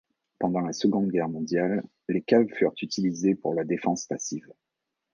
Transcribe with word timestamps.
Pendant 0.39 0.61
la 0.61 0.73
Seconde 0.73 1.11
Guerre 1.11 1.29
mondiale, 1.29 1.83
les 2.07 2.23
caves 2.23 2.47
furent 2.57 2.73
utilisés 2.81 3.35
pour 3.35 3.53
la 3.53 3.63
défense 3.65 4.07
passive. 4.07 4.51